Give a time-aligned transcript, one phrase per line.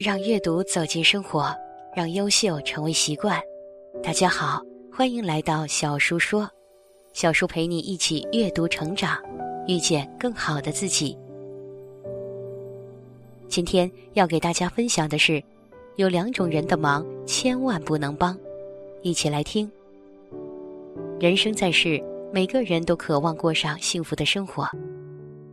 [0.00, 1.54] 让阅读走进生活，
[1.94, 3.38] 让优秀成为习惯。
[4.02, 6.48] 大家好，欢迎来到小叔说，
[7.12, 9.22] 小叔陪你一起阅读成长，
[9.68, 11.14] 遇见更好的自己。
[13.46, 15.42] 今天要给大家分享的是，
[15.96, 18.34] 有两种人的忙千万不能帮，
[19.02, 19.70] 一起来听。
[21.20, 24.66] 人生在世，每个人都渴望过上幸福的生活。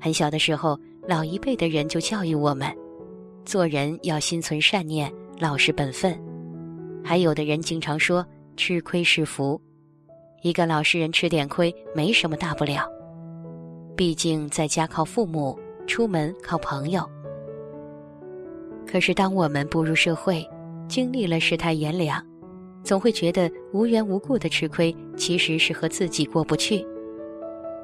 [0.00, 2.74] 很小的时候，老一辈的人就教育我们。
[3.44, 6.18] 做人要心存善念，老实本分。
[7.02, 8.24] 还有的人经常说
[8.56, 9.60] 吃亏是福，
[10.42, 12.88] 一个老实人吃点亏没什么大不了。
[13.96, 17.08] 毕竟在家靠父母，出门靠朋友。
[18.86, 20.46] 可是当我们步入社会，
[20.88, 22.24] 经历了世态炎凉，
[22.82, 26.84] 总会觉得无缘无故的吃亏其实是和自己过不去。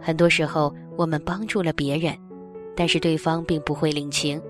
[0.00, 2.16] 很多时候我们帮助了别人，
[2.76, 4.40] 但是对方并不会领情。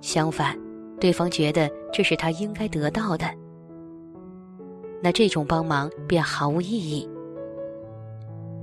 [0.00, 0.58] 相反，
[1.00, 3.26] 对方觉得这是他应该得到的，
[5.02, 7.08] 那这种帮忙便毫无意义。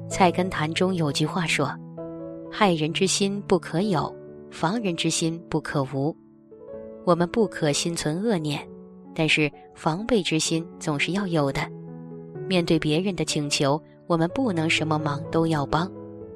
[0.09, 1.69] 《菜根谭》中有句话说
[2.51, 4.13] ：“害人之心不可有，
[4.49, 6.15] 防人之心不可无。”
[7.05, 8.67] 我们不可心存恶念，
[9.15, 11.61] 但是防备之心总是要有的。
[12.47, 15.91] 面对别人的请求，我们不能什么忙都要帮，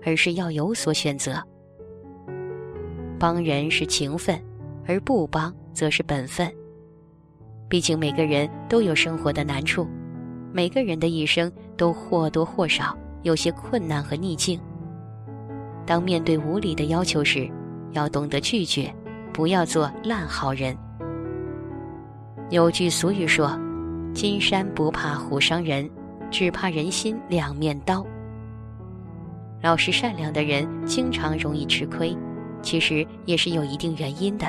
[0.05, 1.41] 而是要有所选择。
[3.19, 4.41] 帮人是情分。
[4.87, 6.51] 而不帮则是本分。
[7.69, 9.87] 毕竟每个人都有生活的难处，
[10.51, 14.59] 每个人的一生都或多或少有些困难和逆境。
[15.85, 17.49] 当面对无理的要求时，
[17.91, 18.93] 要懂得拒绝，
[19.33, 20.77] 不要做烂好人。
[22.49, 23.57] 有句俗语说
[24.13, 25.89] ：“金山不怕虎伤人，
[26.29, 28.05] 只怕人心两面刀。”
[29.63, 32.17] 老实善良的人经常容易吃亏，
[32.61, 34.45] 其实也是有一定原因的。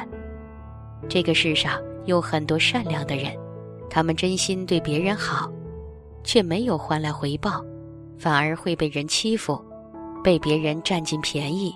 [1.08, 3.32] 这个世上有很多善良的人，
[3.90, 5.50] 他们真心对别人好，
[6.24, 7.64] 却没有换来回报，
[8.18, 9.62] 反而会被人欺负，
[10.22, 11.74] 被别人占尽便宜。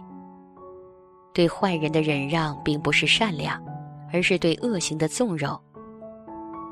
[1.35, 3.63] 对坏人的忍让并不是善良，
[4.13, 5.59] 而是对恶行的纵容。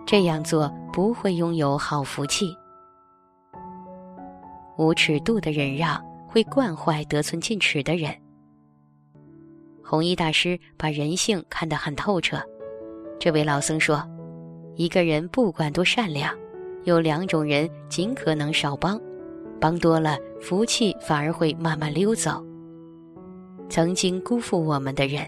[0.07, 2.47] 这样做不会拥有好福气。
[4.79, 8.15] 无尺度的忍让会惯坏得寸进尺的人。
[9.85, 12.39] 弘一大师把人性看得很透彻。
[13.21, 14.03] 这位老僧说
[14.77, 16.35] ：“一个人不管多善良，
[16.85, 19.01] 有两种人尽可能少帮，
[19.61, 22.45] 帮多了福气反而会慢慢溜走。
[23.69, 25.23] 曾经辜负我们的人，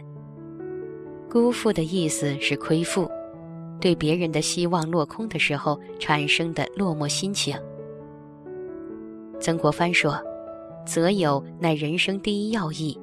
[1.31, 3.11] 辜负的意思是亏负，
[3.81, 7.57] 对别人的希望落空的时候产生的落寞心情。”
[9.39, 10.19] 曾国藩说
[10.87, 12.99] ：“择友乃人生第一要义。”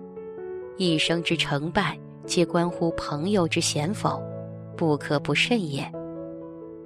[0.78, 4.22] 一生之成败，皆关乎朋友之贤否，
[4.76, 5.90] 不可不慎也。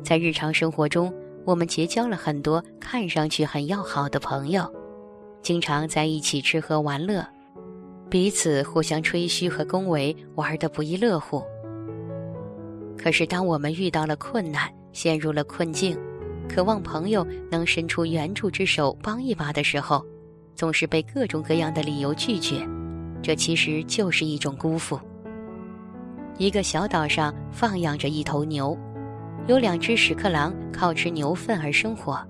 [0.04, 1.14] 在日常生活中，
[1.46, 4.70] 我们结交了很多看上去很要好的朋友，
[5.42, 7.26] 经常在一起吃喝玩乐，
[8.10, 11.42] 彼此互相吹嘘和恭维，玩得不亦乐乎。
[12.98, 15.98] 可是，当我们遇到了困难，陷入了困境，
[16.50, 20.06] 渴望朋友能伸出援助之手帮一把的时候，
[20.56, 22.68] 总是被各种各样的理由拒绝。
[23.28, 24.98] 这其实就是一种辜负。
[26.38, 28.78] 一个小岛上放养着一头牛，
[29.48, 32.26] 有两只屎壳郎靠吃牛粪而生活。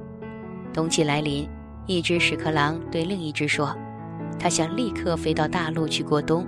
[0.74, 1.48] 冬季来临，
[1.86, 3.78] 一只屎壳郎对另一只说
[4.42, 6.44] ：“他想立刻飞到大陆去过冬，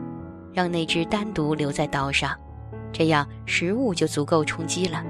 [0.51, 2.35] 让那只单独留在岛上，
[2.91, 5.03] 这样食物就足够充饥了。”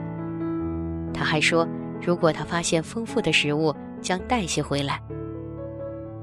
[1.16, 1.66] 他还说
[2.06, 5.02] ：“如果他发现丰富的食物，将带些回来。”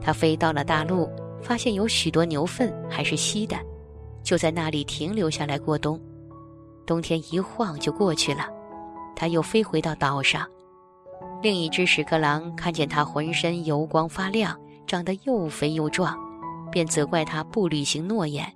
[0.03, 1.10] 他飞到了大陆。
[1.42, 3.56] 发现有许多牛粪还是稀的，
[4.22, 6.00] 就在那里停留下来过冬。
[6.84, 8.48] 冬天一晃就过去了，
[9.14, 10.46] 他又飞回到岛上。
[11.43, 16.16] 另一只屎壳郎看见他浑身油光发亮，长得又肥又壮，
[16.70, 18.46] 便责怪他不履行诺言，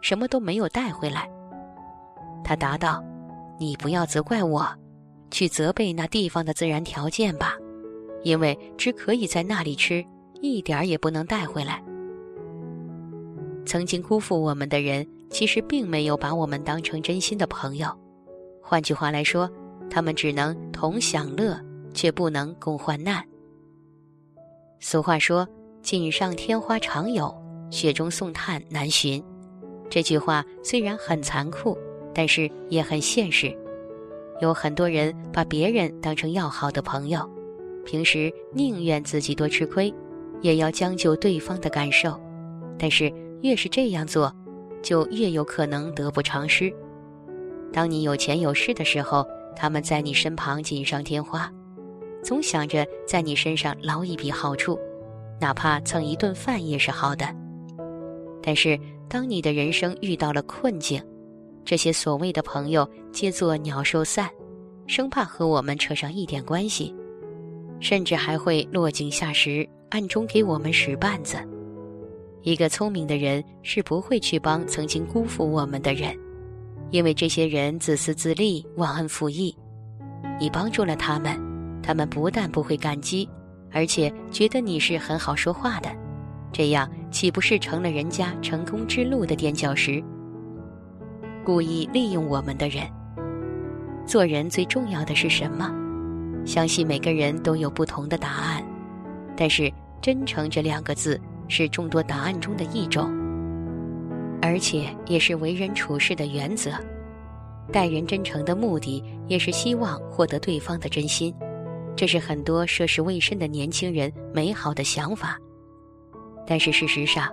[0.00, 1.28] 什么都没有带回来。
[2.44, 3.02] 他答道
[3.58, 4.66] ：“你不要责怪我，
[5.30, 7.54] 去责备那地方的自然条件吧，
[8.22, 10.04] 因为只可以在那里吃，
[10.40, 11.82] 一点儿也不能带回来。”
[13.68, 17.86] 曾经辜负我们的人，其实并没有把我们当成真心的朋友。
[18.62, 19.46] 换句话来说，
[19.90, 21.54] 他们只能同享乐，
[21.92, 23.22] 却不能共患难。
[24.80, 25.46] 俗话说
[25.82, 27.30] ：“锦上添花常有，
[27.70, 29.22] 雪中送炭难寻。”
[29.90, 31.76] 这句话虽然很残酷，
[32.14, 33.54] 但是也很现实。
[34.40, 37.28] 有很多人把别人当成要好的朋友，
[37.84, 39.92] 平时宁愿自己多吃亏，
[40.40, 42.18] 也要将就对方的感受，
[42.78, 43.12] 但是。
[43.42, 44.34] 越是这样做，
[44.82, 46.72] 就越有可能得不偿失。
[47.72, 51.52] 当你有钱有势的时候，他们在你身旁锦上添花，
[52.22, 54.78] 总想着在你身上捞一笔好处，
[55.40, 57.26] 哪怕蹭一顿饭也是好的。
[58.42, 61.02] 但是，当你的人生遇到了困境，
[61.64, 64.28] 这些所谓的朋友皆作鸟兽散，
[64.86, 66.94] 生怕和我们扯上一点关系，
[67.80, 71.36] 甚至还会落井下石，暗中给我们使绊子。
[72.42, 76.16] 一个聪明的人是不会去帮曾经辜负我们的人，
[76.90, 79.54] 因为这些人自私自利、忘恩负义。
[80.40, 81.36] 你帮助了他们，
[81.82, 83.28] 他们不但不会感激，
[83.72, 85.90] 而且觉得你是很好说话的，
[86.52, 90.02] 这样岂不是成了人家成功之路的垫脚石？
[91.44, 92.86] 故意利用我们的人，
[94.06, 95.74] 做人最重要的是什么？
[96.44, 98.64] 相信每个人都有不同的答案，
[99.36, 101.20] 但是真诚这两个字。
[101.48, 103.10] 是众多答案中的一种，
[104.40, 106.70] 而且也是为人处事的原则。
[107.72, 111.34] 待人真诚的目的，也是希望获得对方的真心。
[111.96, 115.36] 这是很多涉世未深的年轻人美好的想法。
[116.46, 117.28] 但是事实上，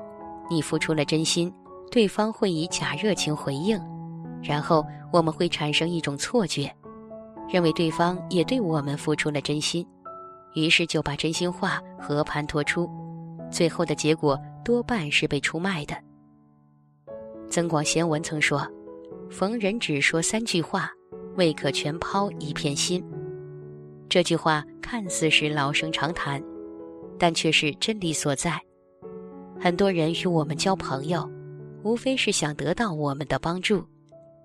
[0.49, 1.53] 你付出了真心，
[1.91, 3.79] 对方会以假热情回应，
[4.41, 6.69] 然后我们会产生一种错觉，
[7.49, 9.87] 认为对方也对我们付出了真心，
[10.55, 12.89] 于是就把真心话和盘托出。
[13.55, 15.95] 最后的结果多半是被出卖的。
[17.47, 18.67] 增广贤文曾说
[19.31, 20.91] ：“逢人只说三句话，
[21.37, 23.01] 未可全抛一片心。”
[24.09, 26.43] 这句话看似是老生常谈，
[27.17, 28.59] 但却是真理所在。
[29.57, 31.25] 很多人与我们交朋友，
[31.81, 33.81] 无非是想得到我们的帮助，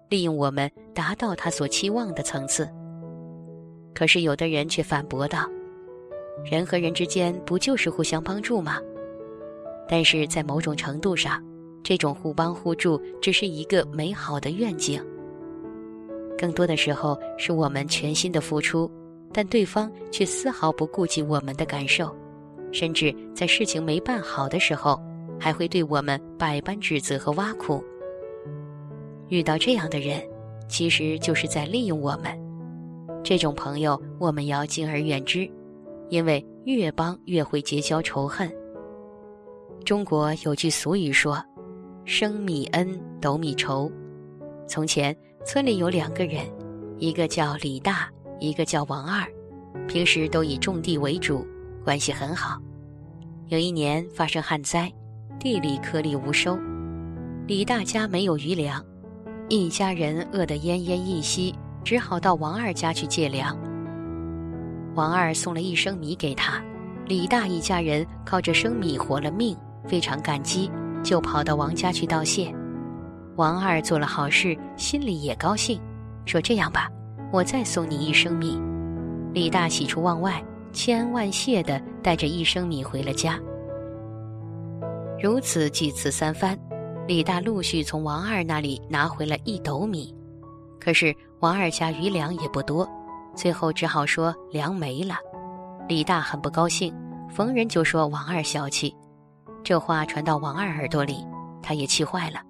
[0.08, 2.70] 利用我们达到他所期望的层次。
[3.92, 5.48] 可是有的人却反驳道
[6.48, 8.78] ：“人和人之间不就是互相帮助吗？”
[9.90, 11.42] 但是在某种程度上，
[11.82, 15.04] 这种互帮互助只是一个美好的愿景。
[16.38, 18.88] 更多的时候，是我们全心的付出，
[19.32, 22.14] 但对方却丝毫不顾及我们的感受，
[22.70, 24.96] 甚至在事情没办好的时候，
[25.40, 27.82] 还会对我们百般指责和挖苦。
[29.28, 30.22] 遇到这样的人，
[30.68, 32.30] 其实就是在利用我们。
[33.24, 35.50] 这种朋友，我们要敬而远之，
[36.10, 38.48] 因为越帮越会结交仇恨。
[39.84, 41.42] 中国有句俗语说
[42.04, 43.90] ：“生米恩，斗米仇。”
[44.68, 46.44] 从前村里有两个人，
[46.98, 49.26] 一个叫李大，一个叫王二，
[49.88, 51.44] 平时都以种地为主，
[51.84, 52.60] 关系很好。
[53.48, 54.92] 有一年发生旱灾，
[55.40, 56.56] 地里颗粒无收，
[57.48, 58.84] 李大家没有余粮，
[59.48, 61.52] 一家人饿得奄奄一息，
[61.82, 63.58] 只好到王二家去借粮。
[64.94, 66.62] 王二送了一升米给他，
[67.06, 69.56] 李大一家人靠着生米活了命。
[69.86, 70.70] 非常感激，
[71.02, 72.54] 就跑到王家去道谢。
[73.36, 75.80] 王二做了好事，心里也高兴，
[76.26, 76.88] 说：“这样吧，
[77.32, 78.60] 我再送你一升米。”
[79.32, 80.42] 李大喜出望外，
[80.72, 83.38] 千恩万谢的带着一升米回了家。
[85.22, 86.58] 如此几次三番，
[87.06, 90.14] 李大陆续从王二那里拿回了一斗米，
[90.80, 92.88] 可是王二家余粮也不多，
[93.34, 95.14] 最后只好说粮没了。
[95.88, 96.94] 李大很不高兴，
[97.28, 98.94] 逢人就说王二小气。
[99.62, 101.24] 这话传到王二耳朵里，
[101.62, 102.42] 他也气坏了。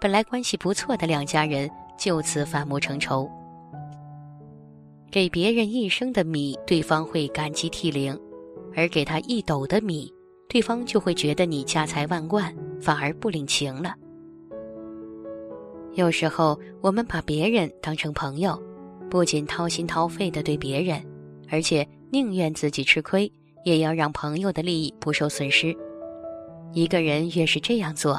[0.00, 3.30] 本来关系不错的两家人就此反目成仇。
[5.10, 8.16] 给别人一升的米，对方会感激涕零；
[8.74, 10.12] 而给他一斗的米，
[10.48, 13.94] 对方就会觉得你家财万贯，反而不领情了。
[15.94, 18.60] 有时候，我们把别人当成朋友，
[19.10, 21.04] 不仅掏心掏肺的对别人，
[21.50, 23.30] 而且宁愿自己吃亏，
[23.64, 25.76] 也要让朋友的利益不受损失。
[26.74, 28.18] 一个人越是这样做，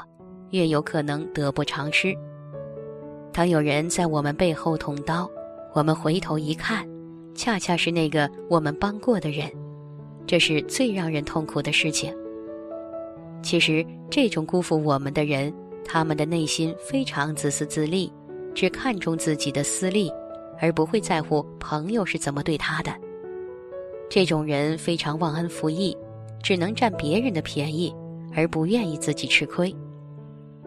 [0.52, 2.16] 越有可能得不偿失。
[3.32, 5.30] 当有人在我们背后捅刀，
[5.74, 6.88] 我们回头一看，
[7.34, 9.50] 恰恰是那个我们帮过的人，
[10.28, 12.14] 这是最让人痛苦的事情。
[13.42, 15.52] 其实，这种辜负我们的人，
[15.84, 18.14] 他们的内心非常自私自利，
[18.54, 20.12] 只看重自己的私利，
[20.62, 22.94] 而不会在乎朋友是怎么对他的。
[24.12, 25.98] 这种人非常忘恩负义，
[26.44, 27.92] 只能占别人的便宜。
[28.36, 29.76] 而不愿意自己吃亏。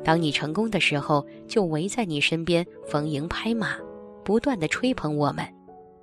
[0.04, 3.76] 当你成功的时候，就围在你身边逢迎拍马，
[4.24, 5.44] 不断的吹捧我们，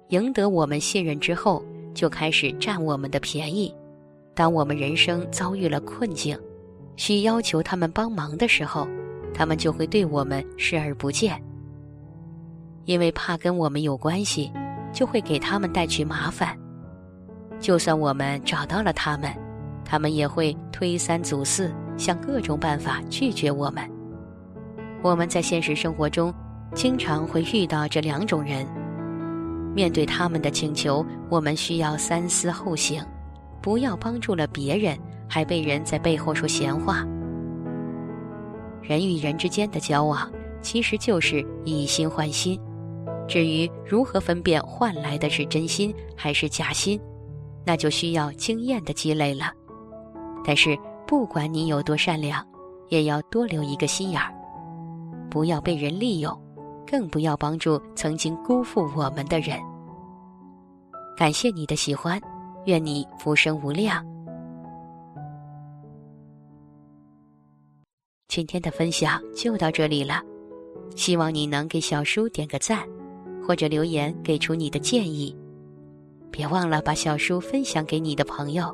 [0.10, 3.74] 赢得我们信任之后，就开始占我们的便宜。
[4.34, 6.38] 当我们人生遭遇了困境，
[6.96, 8.88] 需要求他们帮忙的时候，
[9.34, 11.42] 他们就会对我们视而不见。
[12.86, 14.52] 因为怕跟我们有关系，
[14.92, 16.58] 就会给他们带去麻烦。
[17.60, 19.43] 就算我们找到了他们。
[19.86, 23.84] 他们也会推三阻四，想各种办法拒绝我们。
[25.02, 26.34] 我们在现实生活中
[26.74, 28.66] 经常会遇到这两种人。
[29.76, 33.04] 面对他们的请求，我们需要三思后行，
[33.62, 34.98] 不要帮助了别人，
[35.28, 37.06] 还被人在背后说闲话。
[38.82, 42.60] 人与人之间的交往，其实就是以心换心。
[43.28, 47.00] 至于如何分辨换来的是真心还是假心，
[47.66, 49.52] 那就需要经验的积累了。
[50.46, 52.46] 但是，不管你有多善良，
[52.90, 54.34] 也要多留一个心眼儿，
[55.30, 56.38] 不要被人利用，
[56.86, 59.60] 更不要帮助曾经辜负我们的人。
[61.18, 62.20] 感谢你的喜欢，
[62.66, 64.06] 愿你福生无量。
[68.28, 70.22] 今天的分享就到这里了，
[70.96, 72.88] 希望你能给小叔点个赞。
[73.46, 75.36] 或者留言给出你的建议，
[76.32, 78.74] 别忘了把小书分享给你的朋友，